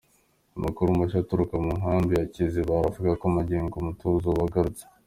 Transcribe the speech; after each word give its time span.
Amakuru 0.57 0.89
mashya 0.99 1.19
aturuka 1.23 1.55
mu 1.63 1.71
nkambi 1.79 2.11
ya 2.19 2.25
Kiziba 2.33 2.71
aravuga 2.75 3.11
ko 3.21 3.25
magingo 3.35 3.73
umutuzo 3.77 4.27
wa 4.39 4.47
garutse. 4.53 4.83